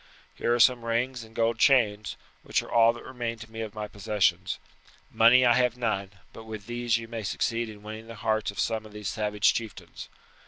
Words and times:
Here 0.33 0.51
are 0.55 0.59
some 0.59 0.83
rings 0.83 1.23
and 1.23 1.35
gold 1.35 1.59
chains, 1.59 2.17
which 2.41 2.63
are 2.63 2.71
all 2.71 2.91
that 2.93 3.05
remain 3.05 3.37
to 3.37 3.51
me 3.51 3.61
of 3.61 3.75
my 3.75 3.87
possessions. 3.87 4.57
Money 5.11 5.45
I 5.45 5.53
have 5.53 5.77
none; 5.77 6.09
but 6.33 6.45
with 6.45 6.65
these 6.65 6.97
you 6.97 7.07
may 7.07 7.21
succeed 7.21 7.69
in 7.69 7.83
winning 7.83 8.07
the 8.07 8.15
hearts 8.15 8.49
of 8.49 8.59
some 8.59 8.83
of 8.87 8.93
these 8.93 9.09
savage 9.09 9.53
chieftains. 9.53 10.09